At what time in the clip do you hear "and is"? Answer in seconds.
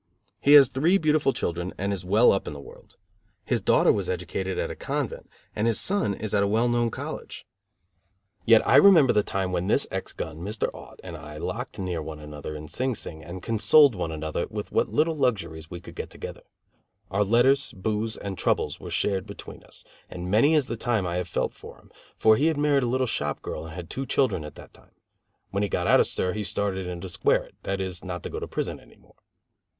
1.77-2.03